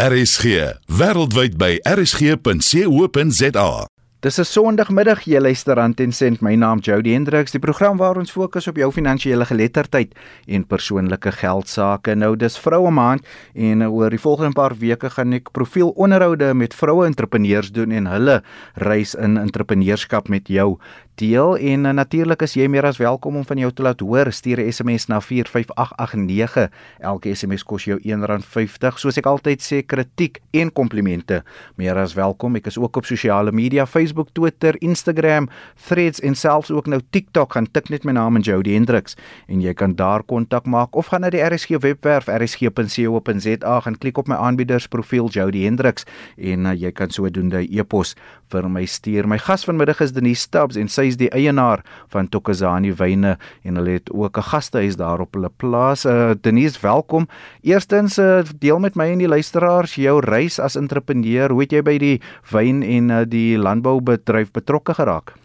[0.00, 3.70] RSG, wêreldwyd by rsg.co.za.
[4.20, 6.40] Dis 'n Sondagmiddag, jy luister aan Ten Cent.
[6.40, 10.12] My naam Jody Hendriks, die program waar ons fokus op jou finansiële geletterdheid
[10.46, 12.14] en persoonlike geldsaake.
[12.14, 17.06] Nou dis vroue maand en oor die volgende paar weke gaan ek profielonderhoude met vroue
[17.06, 18.42] entrepreneurs doen en hulle
[18.74, 20.78] reis in entrepreneurskap met jou
[21.14, 24.32] deel en uh, natuurlik is jy meer as welkom om van jou te laat hoor.
[24.32, 26.68] Stuur 'n SMS na 45889.
[26.98, 28.96] Elke SMS kos jou R1.50.
[28.96, 31.42] Soos ek altyd sê, kritiek en komplimente
[31.76, 32.56] meer as welkom.
[32.56, 35.48] Ek is ook op sosiale media, Facebook, Twitter, Instagram,
[35.86, 37.52] Threads en selfs ook nou TikTok.
[37.52, 39.16] Gaan tik net my naam en Jody Hendriks
[39.46, 44.18] en jy kan daar kontak maak of gaan na die RSG webwerf rsg.co.za gaan klik
[44.18, 48.14] op my aanbieders profiel Jody Hendriks en uh, jy kan sodoende e-pos
[48.50, 49.28] vir my stuur.
[49.28, 51.82] My gas vanmiddag is Denise Stubbs en sy is die eienaar
[52.12, 56.04] van Tokozani Wyne en hulle het ook 'n gastehuis daar op hulle plaas.
[56.04, 57.28] Uh, Denise, welkom.
[57.62, 61.50] Eerstens uh, deel met my en die luisteraars jou reis as entrepreneur.
[61.50, 65.39] Hoe het jy by die wyn en uh, die landboubedryf betrokke geraak?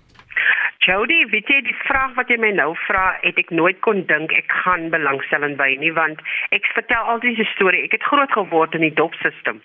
[0.86, 4.34] Jody, weet jy die vraag wat jy my nou vra, het ek nooit kon dink
[4.38, 6.20] ek gaan belangstel in by nie want
[6.54, 7.82] ek vertel al die storie.
[7.88, 9.64] Ek het groot geword in die dopsisteem.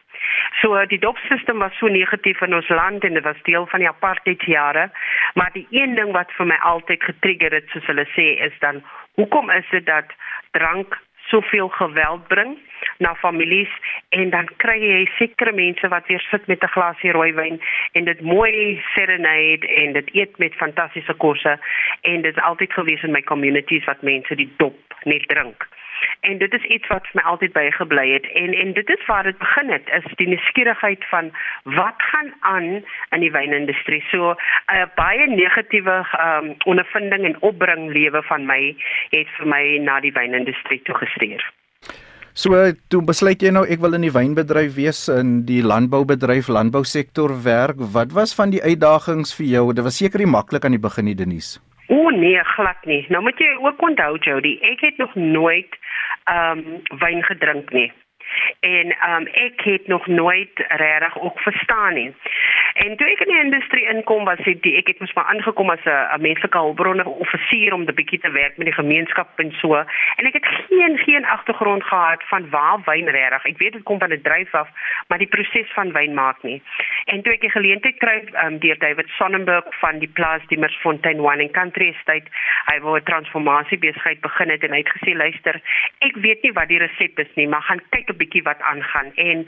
[0.62, 3.90] So die dopsisteem was so negatief in ons land en dit was deel van die
[3.90, 4.88] apartheidjare,
[5.36, 8.80] maar die een ding wat vir my altyd getrigger het, soos hulle sê, is dan
[9.20, 10.16] hoekom is dit dat
[10.56, 10.96] drank
[11.30, 12.58] soveel geweld bring
[12.98, 13.72] na families
[14.08, 17.60] en dan kry jy sekere mense wat weer sit met 'n glasie rooiwyn
[17.92, 21.58] en dit mooi serenade en dit eet met fantastiese kosse
[22.00, 25.68] en dit is altyd gewees in my communities wat mense die dop net drink.
[26.20, 29.38] En dit is iets wat my altyd bygebly het en en dit is waar dit
[29.38, 31.30] begin het is die nuuskierigheid van
[31.64, 32.68] wat gaan aan
[33.10, 34.02] in die wynindustrie.
[34.10, 34.36] So 'n
[34.76, 38.76] uh, baie negatiewe um, ondervinding en opbring lewe van my
[39.10, 41.44] het vir my na die wynindustrie toe gestuur.
[42.32, 42.54] So
[42.88, 47.80] toe besluit jy nou ek wil in die wynbedryf wees in die landboubedryf, landbousektor werk.
[47.96, 49.64] Wat was van die uitdagings vir jou?
[49.74, 51.58] Dit was seker nie maklik aan die begin nie, Denise.
[51.90, 53.04] O nee, glad nie.
[53.08, 55.78] Nou moet jy ook onthou Jody, ek het nog nooit
[56.30, 57.90] ehm um, wyn gedrink nie.
[58.60, 62.14] En um, ek het nog nooit regtig ook verstaan nie.
[62.74, 65.84] En toe ek in die industrie inkom, was dit ek het mos maar aangekom as
[65.84, 69.74] 'n menslike hulpbronne offisier om 'n bietjie te werk met die gemeenskap en so.
[70.16, 73.44] En ek het geen geen agtergrond gehad van waar wyn regtig.
[73.44, 74.68] Ek weet dit kom van 'n dryf af,
[75.08, 76.62] maar die proses van wyn maak nie.
[77.04, 81.22] En toe ek die geleentheid kry um, deur David Sonnenberg van die Plaas die Mersfontein
[81.22, 82.28] Wine and Country Estate,
[82.66, 85.60] hy wou 'n transformasie besigheid begin het en hy het gesê luister,
[85.98, 89.10] ek weet nie wat die resep is nie, maar gaan kyk 'n bietjie wat aangaan.
[89.14, 89.46] En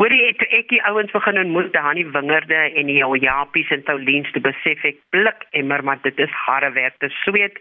[0.00, 3.84] hoorie het ek die ouens begin ontmoet daar in die wingerde en die Japies en
[3.84, 6.98] Touliens te besef ek blik emmer maar dit is harde werk.
[7.04, 7.60] Dit sweet.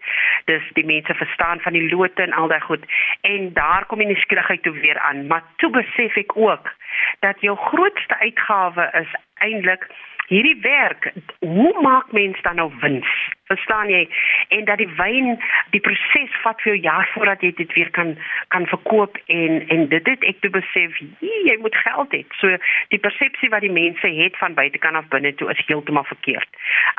[0.49, 2.83] Dis die mense verstaan van die lote en al daai goed.
[3.21, 6.73] En daar kom die nuuskierigheid toe weer aan, maar toe besef ek ook
[7.19, 9.87] dat jou grootste uitgawe is eintlik
[10.27, 13.11] hierdie werk, hoe maak mens dan nou wins?
[13.45, 14.09] Verstaan jy?
[14.47, 15.35] En dat die wyn,
[15.69, 18.15] die proses vat vir jou jaar voordat jy dit weer kan
[18.53, 22.23] kan verkoop en en dit het ek te besef, jy moet geld hê.
[22.39, 22.57] So
[22.93, 26.49] die persepsie wat die mense het van buitekant af binne toe is heeltemal verkeerd.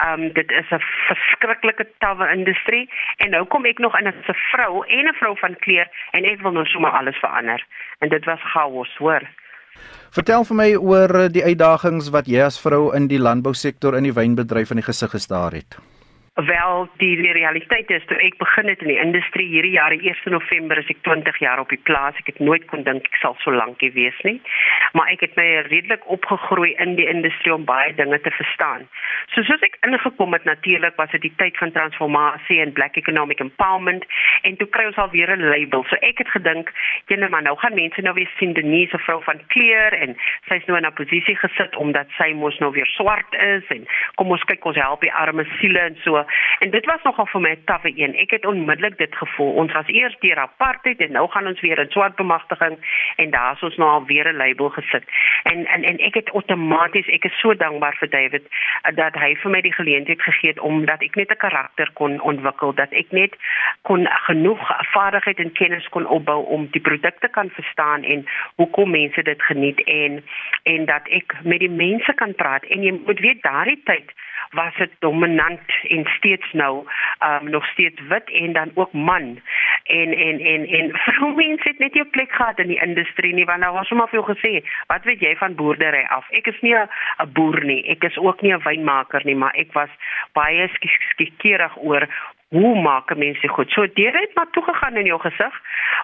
[0.07, 2.87] Um dit is 'n verskriklike tawwe industrie
[3.17, 6.25] en nou kom ek nog in as 'n vrou en 'n vrou van kleur en
[6.25, 7.67] ek wil nou sommer alles verander.
[7.99, 9.23] En dit was chaos, hoor.
[10.11, 14.15] Vertel vir my oor die uitdagings wat jy as vrou in die landbousektor in die
[14.15, 15.96] wynbedryf in die gesig gestaar het.
[16.45, 20.11] Wel, die, die realiteit is toe ek begin het in die industrie hierdie jaar, die
[20.11, 22.19] 1 November is ek 20 jaar op die plaas.
[22.21, 24.35] Ek het nooit kon dink ek sal so lank hier wees nie.
[24.93, 28.85] Maar ek het my redelik opgegroei in die industrie om baie dinge te verstaan.
[29.33, 33.41] So soos ek ingekom het natuurlik was dit die tyd van transformasie en black economic
[33.41, 34.05] empowerment
[34.45, 35.89] en toe kry ons al weer 'n label.
[35.89, 36.69] So ek het gedink,
[37.09, 40.13] jene maar nou gaan mense nou weer sien Denise, vrou van kleur en
[40.53, 44.31] sy's nou in 'n posisie gesit omdat sy mos nou weer swart is en kom
[44.31, 46.26] ons kyk ons help die arme siele en so
[46.59, 48.15] En dit was nogal vir my 'n tawwe een.
[48.17, 49.53] Ek het onmiddellik dit gevoel.
[49.53, 52.79] Ons was eers deur apartheid en nou gaan ons weer in swart bemagtiging
[53.17, 55.05] en daar's ons nou al weer 'n label gesit.
[55.43, 58.43] En en en ek het outomaties, ek is so dankbaar vir David
[58.83, 62.21] eh, dat hy vir my die geleentheid gegee het omdat ek net 'n karakter kon
[62.21, 63.37] ontwikkel, dat ek net
[63.83, 64.61] kon genoeg
[64.93, 69.81] vaardigheid en kennis kon opbou om die produkte kan verstaan en hoekom mense dit geniet
[69.85, 70.25] en
[70.63, 74.13] en dat ek met die mense kan praat en jy moet weet daardie tyd
[74.51, 76.85] was dit dominant en steeds nou
[77.27, 79.41] um nog steeds wit en dan ook man.
[79.85, 83.61] En en en en vroumense het net nie plek gehad in die industrie nie want
[83.61, 86.31] nou was sommer veel gesê wat weet jy van boerdery af?
[86.31, 86.89] Ek is nie 'n
[87.33, 87.85] boer nie.
[87.89, 89.91] Ek is ook nie 'n wynmaker nie maar ek was
[90.33, 90.69] baie
[91.11, 92.09] skiekerig oor
[92.49, 93.71] hoe maak 'n mens dit goed?
[93.71, 95.55] So dit het maar toe gegaan in jou gesig,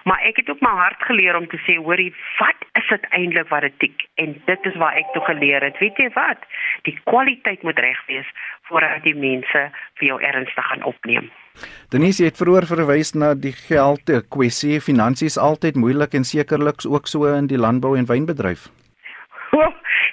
[0.03, 3.47] maar ek het ook my hart geleer om te sê, hoorie, wat is dit eintlik
[3.47, 4.07] wat dit tik?
[4.15, 5.77] En dit is waar ek toe geleer het.
[5.77, 6.37] Weet jy wat?
[6.81, 8.27] Die kwaliteit moet reg wees
[8.61, 11.31] voordat die mense vir jou ernstig gaan opneem.
[11.89, 14.81] Denise het vroeër verwys na die geld kwessie.
[14.81, 18.82] Finansies altyd moeilik en sekerliks ook so in die landbou en wynbedryf.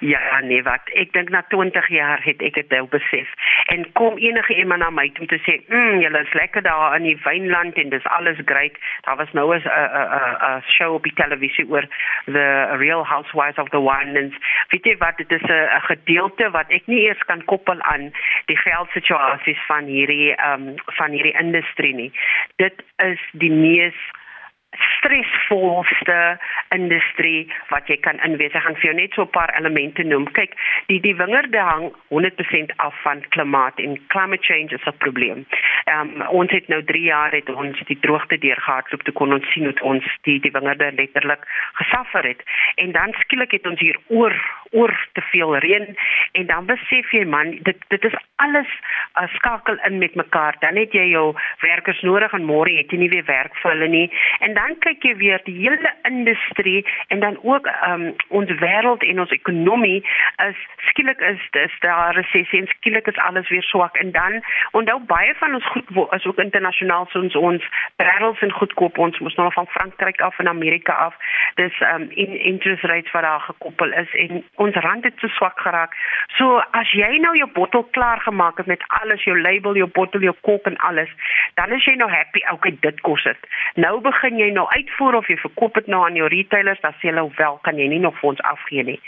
[0.01, 3.29] Ja, nee, wat ek dink na 20 jaar het ek dit nou besef.
[3.69, 6.97] En kom enige iemand na my toe om te sê, "Mmm, julle is lekker daar
[6.97, 11.03] in die wynland en dis alles great." Daar was nou 'n 'n 'n show op
[11.03, 11.85] die televisie oor
[12.25, 14.37] the real housewives of the winelands.
[14.69, 18.13] Weet jy wat, dit is 'n gedeelte wat ek nie eers kan koppel aan
[18.45, 22.13] die geldsituasies van hierdie ehm um, van hierdie industrie nie.
[22.57, 23.95] Dit is die mees
[25.01, 26.39] stresvolste
[26.69, 28.55] industrie wat jy kan inwees.
[28.55, 30.29] Ek gaan vir jou net so 'n paar elemente noem.
[30.33, 30.55] Kyk,
[30.87, 35.47] die die wingerde hang 100% af van klimaat en climate change is 'n probleem.
[35.85, 39.51] Ehm um, ons het nou 3 jaar het ons die droogte deurgehardloop te kon ons
[39.53, 41.43] sien hoe ons die die wingerde letterlik
[41.73, 42.43] gesuffer het.
[42.75, 44.35] En dan skielik het ons hier oor
[44.71, 45.97] oor te veel reën
[46.33, 48.71] en dan besef jy man, dit dit is alles
[49.21, 50.57] uh, skakel in met mekaar.
[50.61, 53.89] Dan het jy jou werkers nodig en môre het jy nie weer werk vir hulle
[53.89, 54.07] nie.
[54.41, 59.21] En dan kyk jy weer die hele industrie en dan ook um, ons wêreld en
[59.21, 60.01] ons ekonomie
[60.49, 60.57] is
[60.91, 63.97] skielik is dis daar resessie en skielik is alles weer swak.
[63.97, 68.99] En dan onthou baie van ons goed is ook internasionaal so ons barrels en goedkoop.
[68.99, 71.15] Ons moes nou van Frankryk af en Amerika af.
[71.55, 75.61] Dis um, in interest rates wat daar gekoppel is en ons rand het so swak
[75.61, 75.97] geraak.
[76.39, 80.21] So as jy nou jou bottel klaar gemaak het met alles jou label jou bottel
[80.21, 81.11] jou kop en alles
[81.55, 82.45] dan is jy nou happy.
[82.51, 86.19] Okay dit kos dit nou begin jy nou uitvoer of jy verkoop dit nou aan
[86.19, 89.01] jou retailers, dan sê hulle wel kan jy nie nog vir ons afgee nie.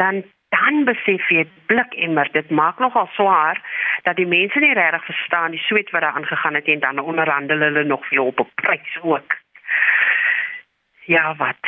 [0.00, 3.60] Dan dan besef jy blik emmer dit maak nogal swaar
[4.06, 7.66] dat die mense nie regtig verstaan die sweet wat daar aangegaan het en dan onderhandel
[7.66, 9.36] hulle nog vir op 'n prys ook.
[11.04, 11.60] Ja, wat?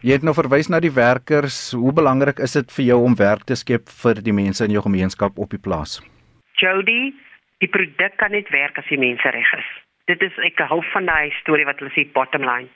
[0.00, 1.72] Jy het nou verwys na die werkers.
[1.72, 4.82] Hoe belangrik is dit vir jou om werk te skep vir die mense in jou
[4.82, 6.00] gemeenskap op die plaas?
[6.52, 7.14] Jody,
[7.58, 11.06] die produk kan net werk as die mense reg is dit is ek hou van
[11.06, 12.70] daai storie wat hulle sê bottom line.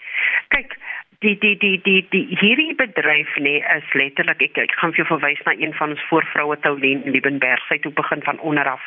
[0.55, 0.77] Kyk,
[1.21, 5.07] die die die die die hierdie bedryf nee is letterlik ek, ek gaan vir jou
[5.09, 7.63] verwys na een van ons voorvroue Toulien Liebenberg.
[7.69, 8.83] Sy het begin van onder af.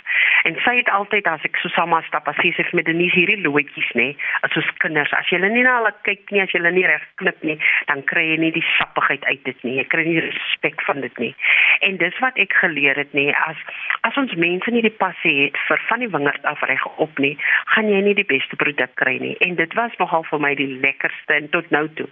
[0.46, 3.42] En sy het altyd as ek so saam stap as sy sê met Denise hierdie
[3.42, 4.12] loetjies nê
[4.46, 5.14] as ons kinders.
[5.18, 7.58] As jy nie na hulle kyk nie as jy nie reg knip nie
[7.90, 9.80] dan kry jy nie die sappigheid uit dit nie.
[9.80, 11.34] Jy kry nie respek van dit nie.
[11.82, 13.58] En dis wat ek geleer het nê as
[14.06, 17.34] as ons mense nie die passie het vir van die wingerd af reg op nie
[17.74, 19.36] gaan jy nie die beste produk kry nie.
[19.42, 22.08] En dit was nogal vir my die lekkerste tot nou toe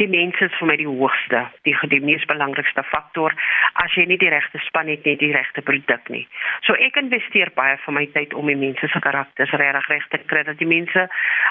[0.00, 3.34] die mense is vir my die hoogste, die die mees belangrikste faktor
[3.82, 6.24] as jy nie die regte span het nie, die regte produk nie.
[6.66, 10.20] So ek investeer baie van my tyd om die mense se karakters regtig reg te
[10.30, 11.08] kry dat die mense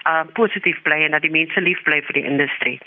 [0.10, 2.78] uh positief bly en dat die mense lief bly vir die industrie.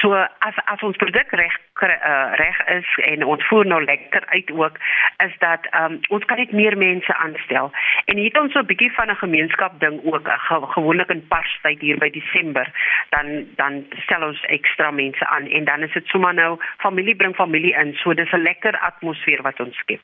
[0.00, 4.50] So as as ons produk reg uh, reg is en ons voer nou lekker uit
[4.50, 4.78] ook
[5.24, 7.70] is dat um ons kan net meer mense aanstel.
[8.06, 11.26] En hier het ons so 'n bietjie van 'n gemeenskap ding ook ge gewoonlik in
[11.28, 12.66] Parstyd hier by Desember
[13.10, 17.34] dan dan stel ons ekstra mense aan en dan is dit sommer nou familie bring
[17.38, 17.94] familie in.
[18.02, 20.02] So dis 'n lekker atmosfeer wat ons skep.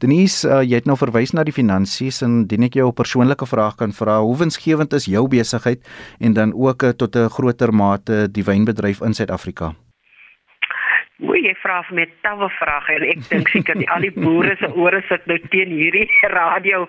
[0.00, 3.46] Denise, uh, jy het nou verwys na die finansies en dien ek jou 'n persoonlike
[3.46, 4.20] vraag kan vra.
[4.20, 5.84] Hoe winsgewend is jou besigheid
[6.20, 9.74] en dan ook uh, tot 'n groter mate die wynbedryf in Suid-Afrika?
[11.20, 14.54] Mooi jy vra vir my tawwe vrae en ek dink seker die al die boere
[14.56, 16.06] se ore sit nou teen hierdie
[16.38, 16.86] radio.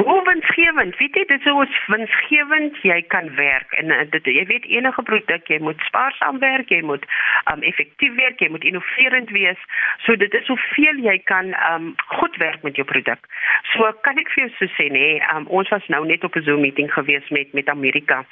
[0.00, 0.96] Hoe winsgewend?
[0.98, 5.04] Weet jy dit is ons winsgewend jy kan werk en uh, dit jy weet enige
[5.06, 7.06] produk jy moet spaarsaam werk, jy moet
[7.52, 9.62] um effektief werk, jy moet innoverend wees.
[10.06, 13.30] So dit is hoeveel jy kan um goed werk met jou produk.
[13.76, 16.34] So kan ek vir jou so sê nê, nee, um ons was nou net op
[16.34, 18.24] 'n Zoom meeting gewees met met Amerika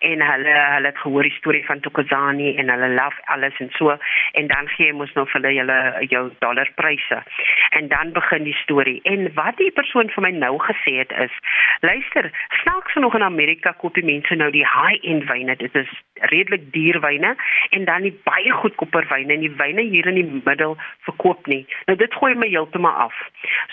[0.00, 3.92] en hulle hulle het gehoor die storie van Tokozani en hulle love alles en so
[4.32, 7.20] en dan gee mos nou vir hulle jou dollarpryse.
[7.78, 9.00] En dan begin die storie.
[9.10, 11.34] En wat die persoon vir my nou gesê het is,
[11.80, 12.30] luister,
[12.62, 15.56] snaaks genoeg in Amerika koop die mense nou die high-end wyne.
[15.60, 15.90] Dit is
[16.30, 17.34] redelik duur wyne
[17.70, 20.76] en dan die baie goedkoper wyne en die wyne hier in die middel
[21.08, 21.64] verkoop nie.
[21.88, 23.16] Nou dit gooi my heeltemal af.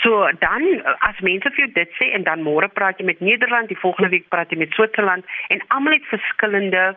[0.04, 0.66] So dan
[1.08, 4.12] as mense vir jou dit sê en dan môre praat jy met Nederland, die volgende
[4.14, 6.96] week praat jy met Switserland en almal het verskillende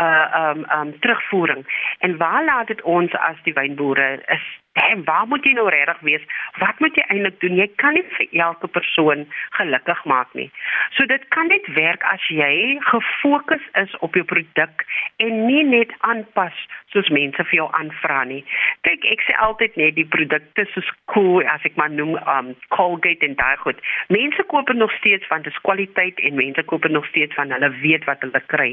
[0.00, 1.66] uh um um terugvoering.
[1.98, 6.00] En waar laat dit ons as die wynboere is Damn, waar moet jy nou regtig
[6.02, 6.22] wees?
[6.58, 7.54] Wat moet jy eintlik doen?
[7.54, 9.20] Jy kan nie vir elke persoon
[9.54, 10.48] gelukkig maak nie.
[10.96, 14.82] So dit kan net werk as jy gefokus is op jou produk
[15.22, 16.58] en nie net aanpas
[16.90, 18.40] soos mense vir jou aanvra nie.
[18.86, 23.26] Kyk, ek sê altyd net die produkte soos Cool, as ek maar noem, um Colgate
[23.28, 23.78] en daai goed.
[24.10, 27.34] Mense koop dit nog steeds want dit is kwaliteit en mense koop dit nog steeds
[27.38, 28.72] van hulle weet wat hulle kry.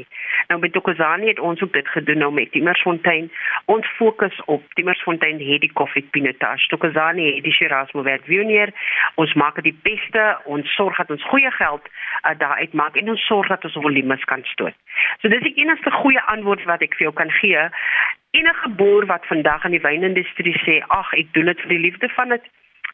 [0.50, 3.30] Nou met Tokozani het ons ook dit gedoen nou met Timmersfontein.
[3.70, 6.68] Ons fokus op Timmersfontein het die koffie pinotage.
[6.68, 8.72] Tokozani het die Shiraz Mourvèdre Junior.
[9.14, 10.38] Ons maak die beste.
[10.44, 14.24] Ons sorg dat ons goeie geld uh, daar uitmaak en ons sorg dat ons volumes
[14.24, 14.74] kan stoot.
[15.20, 17.68] So dis die enigste goeie antwoord wat ek vir jou kan gee.
[18.32, 22.08] Enige boer wat vandag in die wynindustrie sê, "Ag, ek doen dit vir die liefde
[22.08, 22.44] van dit,"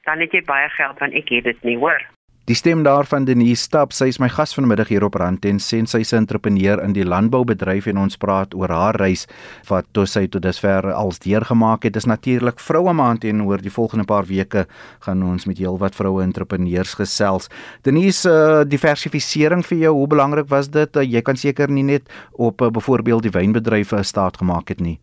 [0.04, 2.17] dan het jy baie geld want ek het dit nie, hoor.
[2.48, 5.84] Die stem daarvan Denise Stap, sy is my gas vanmiddag hier op Rand en sien
[5.84, 9.26] sy is 'n entrepreneur in die landboubedryf en ons praat oor haar reis
[9.68, 11.92] wat tot sy tot dusver als deurgemaak het.
[11.92, 14.66] Dis natuurlik vroue maand en oor die volgende paar weke
[15.00, 17.50] gaan ons met heelwat vroue entrepreneurs gesels.
[17.82, 20.96] Denise, uh, diversifisering vir jou, hoe belangrik was dit?
[20.96, 24.98] Uh, jy kan seker nie net op uh, byvoorbeeld die wynbedryf staat gemaak het nie.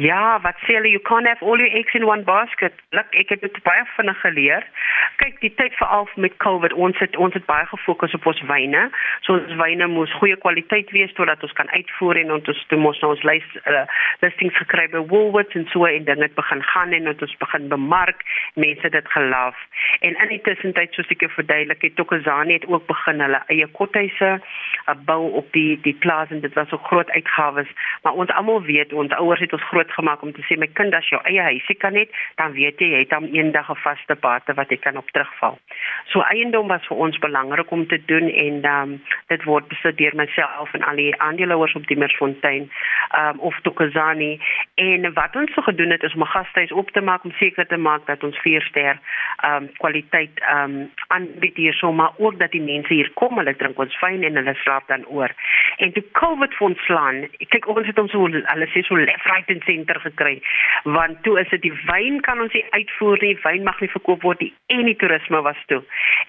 [0.00, 2.72] Ja, wat sê hulle, you can't have all your eggs in one basket.
[2.96, 4.64] Luk, ek het dit baie vinnig geleer.
[5.20, 8.86] Kyk, die tyd veral met COVID, ons het ons het baie gefokus op ons wyne.
[9.26, 13.02] So ons wyne moes goeie kwaliteit wees sodat ons kan uitvoer en ons toe moes
[13.04, 13.82] ons lys uh,
[14.24, 18.24] listings gekry by Woolworths en so en dinge het begin gaan en ons begin bemark.
[18.56, 19.60] Mense het dit gelief.
[20.00, 23.68] En in die tussentyd soos ek jou verduidelik het, Tokozani het ook begin hulle eie
[23.76, 27.68] kothuise uh, bou op die die plaas en dit was so groot uitgawes,
[28.00, 30.94] maar ons almal weet ons ouers het ons groot gemaak om te sê my kind
[30.94, 34.14] as jou eie huisie kan net, dan weet jy jy het dan eendag 'n vaste
[34.20, 35.58] bate wat jy kan op terugval.
[36.12, 40.14] So eiendom was vir ons belangrik om te doen en um, dit word besit deur
[40.14, 42.70] myself en al die aandeelhouers op die Mersfontein
[43.18, 44.40] um, of Tokozani
[44.74, 47.66] en wat ons so gedoen het is om 'n gastehuis op te maak om seker
[47.66, 48.98] te maak dat ons vier ster
[49.44, 53.78] um, kwaliteit um, aanbied hier so maar ook dat die mense hier kom hulle drink
[53.78, 55.30] ons wyn en hulle slaap dan oor.
[55.76, 59.50] En toe COVID vir ons slaan, kyk ons het ons hulle sê so left right
[59.50, 60.40] and senter gekry
[60.84, 64.22] want toe is dit die wyn kan ons nie uitvoer nie wyn mag nie verkoop
[64.22, 65.80] word nie en die toerisme was toe.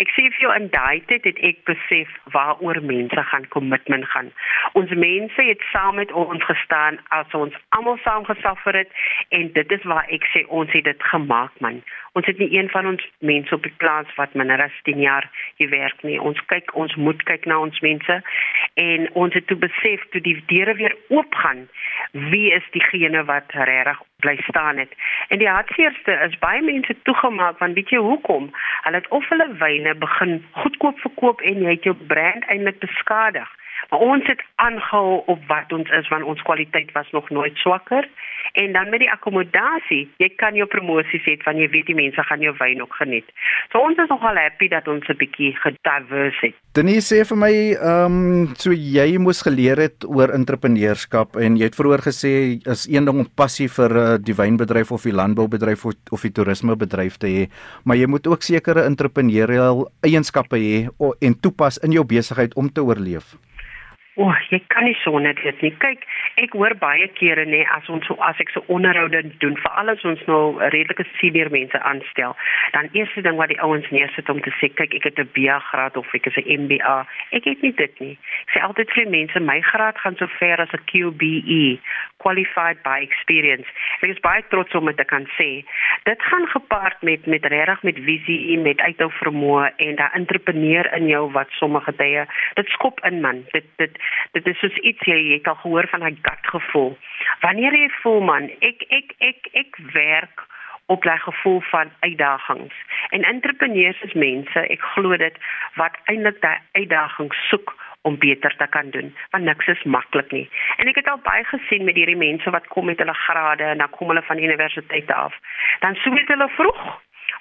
[0.02, 4.32] Ek sê vir jou in daai tyd het ek besef waaroor mense gaan kommitment gaan.
[4.80, 8.92] Ons mense het saam met ons gestaan as ons almal saam gesuffer het
[9.30, 11.82] en dit is waar ek sê ons het dit gemaak man
[12.14, 15.30] ons het nie een van ons mense op die plaas wat minder as 10 jaar
[15.56, 18.22] hier werk nie ons kyk ons moet kyk na ons mense
[18.74, 21.68] en ons het toe besef toe die deure weer oopgaan
[22.12, 24.92] wie is diegene wat regtig bly staan het.
[25.28, 28.52] En die hartseerste is baie mense toegemaak want weet jy hoekom?
[28.86, 33.50] Hulle het of hulle wyne begin goedkoop verkoop en jy het jou brand eintlik beskadig.
[33.90, 38.08] Maar ons het aangehou op wat ons is want ons kwaliteit was nog nooit swakker.
[38.52, 42.24] En dan met die akkommodasie, jy kan jou promosies hê van jy weet die mense
[42.28, 43.28] gaan jou wyn ook geniet.
[43.72, 46.56] So ons is nogal happy dat ons 'n bietjie gediverse het.
[46.74, 51.64] Denise sê vir my, ehm, um, so jy moes geleer het oor entrepreneurskap en jy
[51.64, 55.86] het vroeër gesê is een ding om passie vir uh, die wynbedryf of die landboubedryf
[55.86, 57.50] of, of die toerismebedryf te hê,
[57.86, 60.90] maar jy moet ook sekere entrepreneurial eienskappe hê
[61.22, 63.38] en toepas in jou besigheid om te oorleef.
[64.20, 65.70] O, oh, jy kan nie sonder dit nie.
[65.80, 66.02] Kyk,
[66.44, 70.04] ek hoor baie kere nê as ons so as ek so onderhoude doen, veral as
[70.04, 72.36] ons nou redelike senior mense aanstel,
[72.76, 75.60] dan eerste ding wat die ouens neersit om te sê, kyk, ek het 'n BA
[75.70, 76.98] graad of ek is 'n MBA.
[77.32, 78.18] Ek het nie dit nie.
[78.48, 81.80] Ek sê altyd vir mense, my graad gaan so ver as 'n QBE,
[82.20, 83.68] qualified by experience.
[84.04, 85.64] Ek is baie trots om dit te kan sê.
[86.04, 90.86] Dit gaan gepaard met met regtig met visie en met uithou vermoë en daai entrepreneur
[90.94, 92.26] in jou wat sommige tye
[92.60, 93.46] dit skop in man.
[93.52, 94.01] Dit dit
[94.32, 96.98] dit is soos iets jy het al gehoor van 'n gut gevoel.
[97.42, 100.50] Wanneer jy voel man, ek ek ek ek werk
[100.86, 102.76] op daai gevoel van uitdagings.
[103.10, 105.38] En entrepreneurs is mense, ek glo dit
[105.76, 110.50] wat eintlik daai uitdagings soek om beter te kan doen want niks is maklik nie.
[110.78, 113.78] En ek het al baie gesien met hierdie mense wat kom met hulle grade en
[113.78, 115.38] dan kom hulle van universiteite af.
[115.80, 116.82] Dan soek hulle vroeg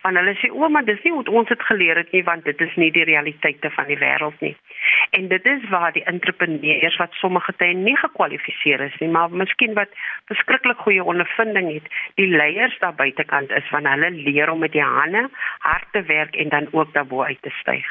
[0.03, 2.61] want hulle sê o, maar dis nie hoe ons dit geleer het nie want dit
[2.67, 4.55] is nie die realiteite van die wêreld nie.
[5.17, 9.75] En dit is waar die entrepreneurs wat sommige tye nie gekwalifiseer is nie, maar miskien
[9.79, 9.93] wat
[10.33, 11.89] verskriklik goeie ondervinding het,
[12.21, 15.29] die leiers daar buitekant is van hulle leer om met die hande
[15.67, 17.89] hard te werk en dan ook daarbo uit te styg.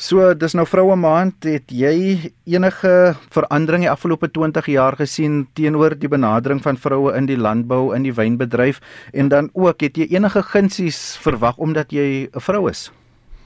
[0.00, 1.44] So dis nou vroue maand.
[1.44, 2.92] Het jy enige
[3.34, 8.06] verandering die afgelope 20 jaar gesien teenoor die benadering van vroue in die landbou in
[8.08, 8.80] die wynbedryf?
[9.12, 12.88] En dan ook het jy enige gunsies verwag omdat jy 'n vrou is?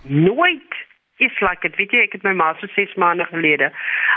[0.06, 0.70] Nooit
[1.18, 1.75] is like it.
[1.76, 3.73] Weet jy ek het my ma so 6 maande gelede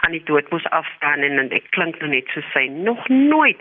[0.06, 2.68] aan die dood moes afstaan en, en ek klink nou net so sy.
[2.70, 3.58] Nog nooit.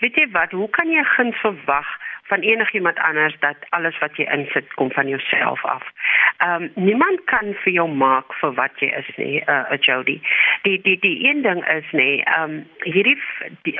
[0.00, 1.86] Weet jy wat hoe kan jy 'n guns verwag
[2.24, 5.82] van enigiemand anders dat alles wat jy insit kom van jouself af.
[6.36, 10.20] Ehm um, niemand kan vir jou maak vir wat jy is nie, uh, Jody.
[10.62, 13.18] Die die die een ding is nê, ehm um, hierdie
[13.62, 13.78] die,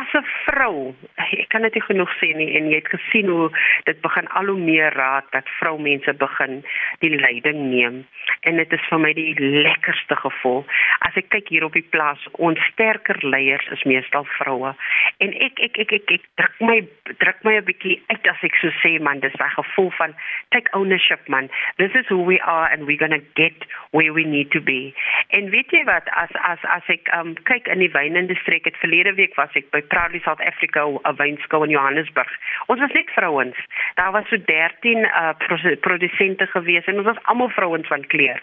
[0.00, 3.50] as 'n vrou, ek kan dit nie genoeg sê nie en jy het gesien hoe
[3.84, 6.62] dit begin al hoe meer raak dat vroumense begin
[7.00, 8.06] die leiding neem
[8.48, 10.64] en dit is vir my die lekkerste gevoel.
[11.06, 14.72] As ek kyk hier op die plaas, ons sterker leiers is meestal vroue
[15.18, 16.78] en ek ek ek ek, ek druk my
[17.18, 20.14] druk my 'n bietjie uit as ek so sê man, dis 'n gevoel van
[20.50, 21.50] take ownership man.
[21.76, 23.56] This is who we are and we're going to get
[23.90, 24.94] where we need to be.
[25.28, 29.14] En weet jy wat as as as ek um kyk in die wynindustrie, het verlede
[29.14, 32.30] week was ek by Proudly South Africa 'n wynskou in Johannesburg.
[32.66, 33.56] Ons was net vrouens.
[33.94, 35.34] Daar was so 13 uh
[35.80, 38.40] produsente gewees en ons was almal vrouens van kleur.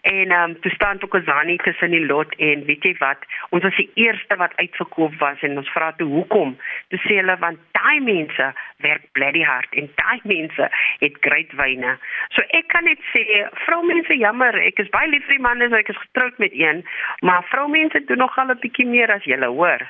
[0.00, 3.18] En ehm um, toe staan Tokozani tussen die lot en weet jy wat,
[3.48, 6.56] ons was die eerste wat uitverkoop was en ons vra toe hoekom?
[6.88, 8.52] Toe sê hulle want daai mense
[8.86, 11.96] werk bloody hard en daai mense het great wyne.
[12.34, 13.24] So ek kan net sê
[13.64, 16.84] vroumense jammer, ek is baie lief vir die manne, ek is getroud met een,
[17.20, 19.86] maar vroumense doen nog al 'n bietjie meer as julle hoor.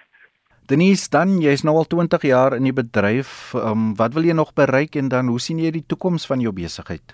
[0.72, 3.52] Denise, dan jy's nou al 20 jaar in die bedryf.
[3.52, 6.52] Um, wat wil jy nog bereik en dan hoe sien jy die toekoms van jou
[6.56, 7.12] besigheid?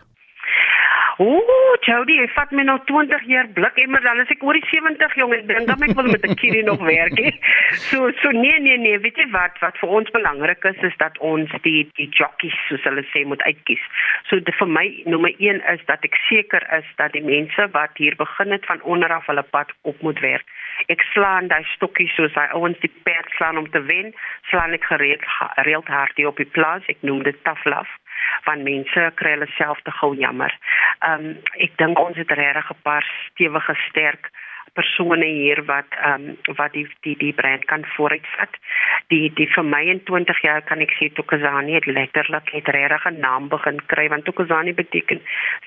[1.18, 4.54] Ooh, Jody, ek vat my nog 20 jaar blik en maar dan as ek oor
[4.54, 7.18] die 70 jong ek dink dan ek wil met 'n kierie nog werk.
[7.18, 7.32] He.
[7.88, 11.18] So so nee nee nee, weet jy wat wat vir ons belangrik is is dat
[11.18, 13.82] ons die die jockeys soos hulle sê moet uitkies.
[14.30, 17.98] So die, vir my nommer 1 is dat ek seker is dat die mense wat
[17.98, 20.46] hier begin het van onder af hulle pad op moet werk.
[20.88, 24.14] Ek slaan daai stokkies soos hy ouens die perd slaan om te wen,
[24.50, 26.86] slaan ek gereeld gereeld hard hier op die plaas.
[26.88, 27.92] Ek noem dit love
[28.44, 30.52] want mense kry hulle self te gou jammer.
[31.06, 34.30] Ehm um, ek dink ons het regtig 'n paar stewige sterk
[34.74, 38.56] persone hier wat ehm um, wat die die die brand kan vooruitvat.
[39.08, 43.48] Die die vir my in 20 jaar kan ek sê Tokozani het letterlik 'n naam
[43.48, 45.20] begin kry want Tokozani beteken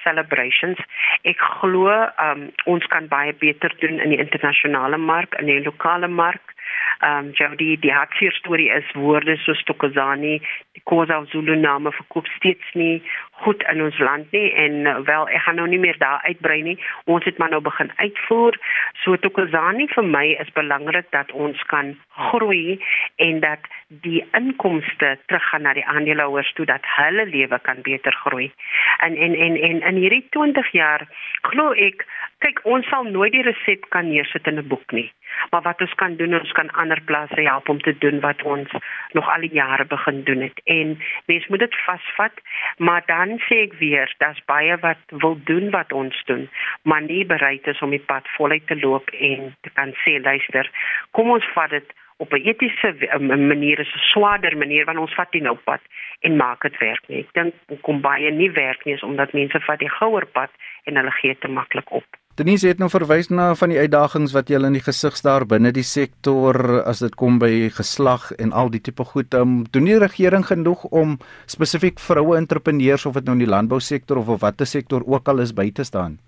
[0.03, 0.79] celebrations.
[1.23, 5.63] Ek glo ehm um, ons kan baie beter doen in die internasionale mark, in die
[5.63, 6.53] lokale mark.
[7.01, 10.35] Ehm um, Jody, die hartseer storie is woorde soos Tokozani,
[10.77, 13.01] die Khoza Zulu name verkoop steeds nie
[13.41, 16.61] goed in ons land nie en uh, wel ek gaan nou nie meer daar uitbrei
[16.61, 16.77] nie.
[17.05, 18.59] Ons het maar nou begin uitvoer.
[19.03, 21.95] So Tokozani vir my is belangrik dat ons kan
[22.29, 22.79] groei
[23.15, 28.51] en dat die inkomste teruggaan na die aandeelhouers toe dat hulle lewe kan beter groei.
[28.97, 31.07] En en en en in hierdie 20 jaar
[31.41, 32.05] glo ek
[32.41, 35.11] kyk ons sal nooit die resept kan neersit in 'n boek nie.
[35.49, 38.69] Maar wat ons kan doen, ons kan ander plase help om te doen wat ons
[39.11, 40.61] nog al die jare begin doen het.
[40.63, 42.35] En mens moet dit vasvat,
[42.77, 46.49] maar dan sê ek weer, daar's baie wat wil doen wat ons doen,
[46.81, 50.69] maar nie bereid is om die pad voluit te loop en te kan sê luister,
[51.11, 55.41] kom ons vat dit op 'n etiese manier, 'n swaarder manier want ons vat die
[55.41, 55.81] nou pad
[56.19, 57.19] en maak dit werk nie.
[57.19, 60.51] Ek dink kom baie nie werk nie is omdat mense vat die gouer pad
[60.85, 62.05] en hulle gee te maklik op.
[62.35, 65.71] Denise het nou verwys na van die uitdagings wat julle in die gesig staar binne
[65.75, 69.33] die sektor as dit kom by geslag en al die tipe goed.
[69.33, 74.17] Um, doen die regering genoeg om spesifiek vroue entrepreneurs of dit nou in die landbousektor
[74.17, 76.19] of of watter sektor ook al is by te staan?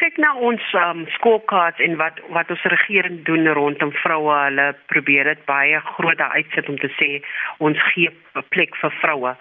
[0.00, 5.28] Kyk, na ons um, skoolkaarts en wat wat ons regering doen rondom vroue, hulle probeer
[5.28, 7.10] dit baie groot uitsit om te sê
[7.58, 9.34] ons gee 'n plek vir vroue.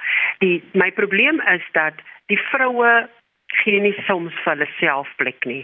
[0.44, 3.08] Die my probleem is dat die vroue
[3.58, 5.64] gee nie soms vir hulle self plek nie.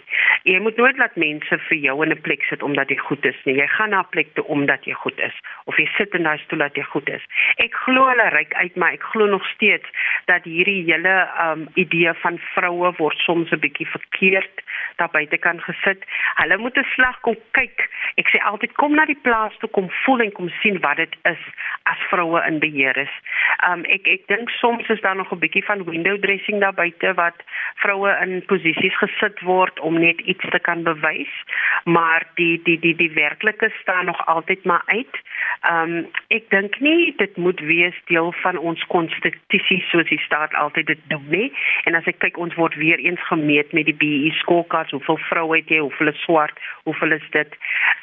[0.49, 3.39] Jy moet nooit laat mense vir jou in 'n plek sit omdat jy goed is
[3.45, 3.55] nie.
[3.55, 5.33] Jy gaan na 'n plek toe omdat jy goed is
[5.65, 7.21] of jy sit in daai stoel dat jy goed is.
[7.57, 9.87] Ek glo hulle ryk uit, maar ek glo nog steeds
[10.25, 14.63] dat hierdie hele um idee van vroue word soms 'n bietjie verkeerd
[14.95, 16.05] daar buite kan gesit.
[16.35, 17.89] Hulle moet 'n slag kom kyk.
[18.17, 21.15] Ek sê altyd kom na die plaas toe kom voel en kom sien wat dit
[21.23, 21.41] is
[21.83, 23.13] as vroue in beheer is.
[23.69, 27.13] Um ek ek dink soms is daar nog 'n bietjie van window dressing daar buite
[27.13, 27.43] wat
[27.81, 31.31] vroue in posisies gesit word om net iets te kan bewys,
[31.83, 35.21] maar die die die die werklike staan nog altyd maar uit.
[35.61, 40.53] Ehm um, ek dink nie dit moet wees deel van ons konstitusie soos die staat
[40.53, 41.51] altyd dit doen nie.
[41.83, 45.57] En as ek kyk ons word weer eens gemeet met die BE scorecards, hoeveel vroue
[45.57, 47.57] het jy, hoeveel is swart, hoeveel is dit?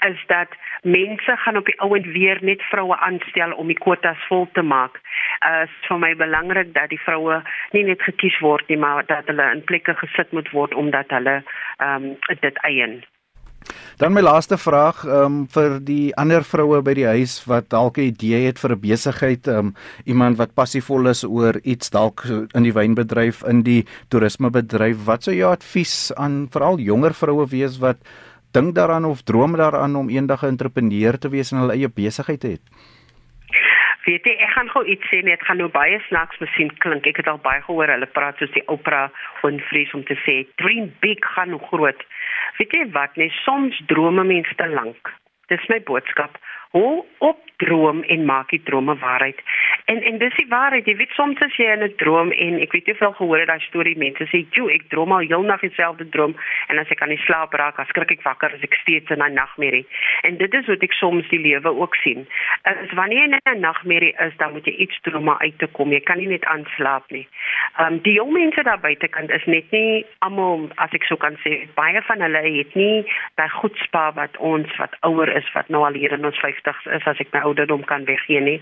[0.08, 4.48] Is dat mense gaan op die ouend weer net vroue aanstel om die kwotas vol
[4.52, 5.00] te maak.
[5.42, 9.48] Is vir my belangrik dat die vroue nie net gekies word nie, maar dat hulle
[9.56, 11.42] in plekke gesit moet word omdat hulle
[11.78, 13.02] ehm um, dit eien.
[14.00, 18.10] Dan my laaste vraag um, vir die ander vroue by die huis wat dalk 'n
[18.10, 19.74] idee het vir 'n besigheid, um,
[20.04, 22.24] iemand wat passievol is oor iets dalk
[22.54, 25.04] in die wynbedryf, in die toerismebedryf.
[25.04, 27.98] Wat sou jou advies aan veral jonger vroue wees wat
[28.52, 32.40] dink daaraan of droom daaraan om eendag 'n entrepreneur te wees en hulle eie besigheid
[32.40, 32.58] te hê?
[34.02, 37.06] Weet jy, ek gaan gou iets sê net, gaan nou baie snaaks miskien klink.
[37.06, 39.12] Ek het al baie gehoor hulle praat soos die Oprah
[39.42, 42.02] Winfrey om te sê dream big gaan groot.
[42.58, 45.12] Weet jy wat, net soms drome mense te lank.
[45.52, 46.34] Dis my boodskap.
[46.72, 49.40] Hou op droom en maak die drome waarheid.
[49.84, 50.86] En en dis die waarheid.
[50.86, 53.48] Jy weet soms as jy in 'n droom en ek weet jy veel gehoor het
[53.48, 56.34] daai storie mense sê, "Jo, ek droom al heel nag dieselfde droom
[56.68, 59.22] en as ek aan die slaap raak, as skrik ek wakker as ek steeds in
[59.22, 59.86] 'n nagmerrie."
[60.22, 62.26] En dit is wat ek soms die lewe ook sien.
[62.62, 65.66] As wanneer jy in 'n nagmerrie is, dan moet jy iets doen om uit te
[65.66, 65.92] kom.
[65.92, 67.28] Jy kan nie net aanslaap nie.
[67.78, 71.36] Ehm um, die jong mense daar buitekant is net nie almal as ek so kan
[71.44, 73.04] sê, baie van hulle het nie
[73.34, 77.06] daai goedspa wat ons wat ouer is wat nou al hier in ons 50s is
[77.06, 78.58] as ek my ouderdom kan weggee nie.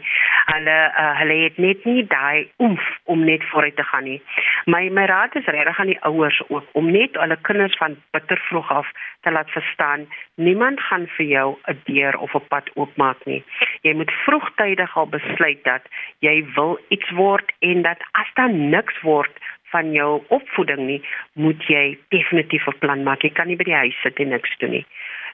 [0.47, 4.21] Hulle uh, hulle het net nie daai oef om net vooruit te gaan nie.
[4.67, 8.41] My my raad is regtig aan die ouers ook om net hulle kinders van bitter
[8.49, 13.25] vroeg af te laat verstaan niemand gaan vir jou 'n deur of 'n pad oopmaak
[13.27, 13.45] nie.
[13.83, 15.83] Jy moet vroegtydig al besluit dat
[16.21, 19.33] jy wil iets word en dat as daar niks word
[19.71, 23.23] van jou opvoeding nie, moet jy definitief 'n plan maak.
[23.23, 24.87] Jy kan nie by die huis sit en niks doen nie.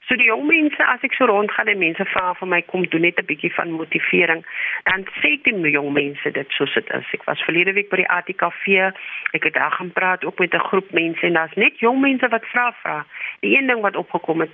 [0.07, 3.03] So die jong mense as ek so rondgaan en mense vra vir my kom doen
[3.03, 4.45] net 'n bietjie van motivering,
[4.87, 7.09] dan sê ek die jong mense dit soos dit is.
[7.13, 8.95] Ek was verlede week by die ATKV.
[9.35, 12.29] Ek het daar gaan praat ook met 'n groep mense en daar's net jong mense
[12.29, 13.05] wat vra vra.
[13.41, 14.51] Die een ding wat opgekom het,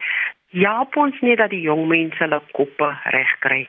[0.53, 3.69] help ons net dat die jong mense hulle koppe reg kry.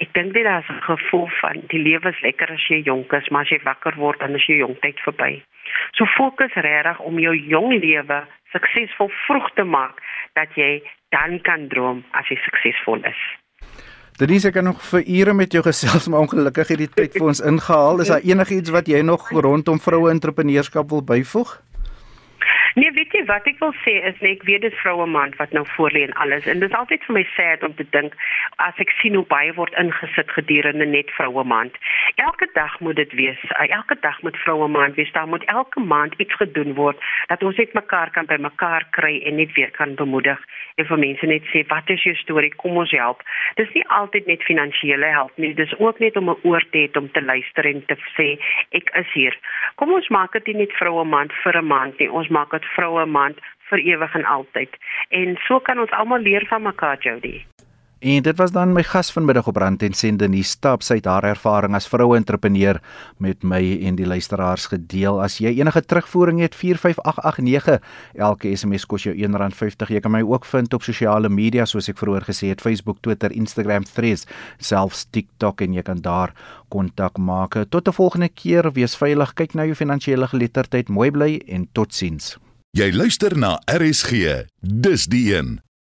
[0.00, 3.28] Ek dink dit is 'n gevoel van die lewe is lekker as jy jonk is,
[3.28, 5.42] maar as jy wakker word dan is jou jonktyd verby.
[5.92, 10.00] So fokus regtig om jou jong lewe suksesvol vroeg te maak
[10.38, 13.22] dat jy dan kan droom as jy suksesvol is.
[14.20, 17.28] Denise ek kan nog vir ure met jou gesels maar ongelukkig het die tyd vir
[17.32, 18.02] ons ingehaal.
[18.04, 21.56] Is daar enigiets wat jy nog rondom vroue entrepreneurskap wil byvoeg?
[22.74, 25.52] Nee, weet jy wat ek wil sê is net ek weet dit vroue man wat
[25.52, 28.14] nou voor lê en alles en dit is altyd vir my sad om te dink
[28.64, 31.76] as ek sien hoe baie word ingesit gedurende net vroue maand.
[32.24, 33.42] Elke dag moet dit wees.
[33.50, 35.12] Uh, elke dag moet vroue maand wees.
[35.12, 36.96] Daar moet elke maand iets gedoen word
[37.28, 40.40] dat ons net mekaar kan by mekaar kry en net weer kan bemoedig
[40.80, 42.54] en vir mense net sê wat is jou storie?
[42.64, 43.20] Kom ons help.
[43.60, 45.52] Dis nie altyd net finansiële help nie.
[45.60, 48.40] Dis ook net om 'n oor te hê om te luister en te sê
[48.72, 49.36] ek is hier.
[49.76, 52.10] Kom ons maak dit net vroue maand vir 'n maand nie.
[52.10, 54.76] Ons maak vroue maand vir ewig en altyd.
[55.08, 57.40] En so kan ons almal leer van mekaar, Jody.
[58.02, 60.96] En dit was dan my gas vanmiddag op Rand en Sende in die stap sy
[60.98, 62.80] het haar ervaring as vroue entrepreneur
[63.22, 65.20] met my en die luisteraars gedeel.
[65.22, 67.78] As jy enige terugvoering het 45889
[68.18, 69.94] elke SMS kos jou R1.50.
[69.94, 73.30] Jy kan my ook vind op sosiale media soos ek vroeër gesê het Facebook, Twitter,
[73.30, 74.26] Instagram, Threads,
[74.58, 76.34] selfs TikTok en jy kan daar
[76.74, 77.54] kontak maak.
[77.70, 82.41] Tot 'n volgende keer, wees veilig, kyk na jou finansiële geletterdheid, mooi bly en totsiens.
[82.72, 84.46] Jy luister na RSG.
[84.64, 85.62] Dis die een.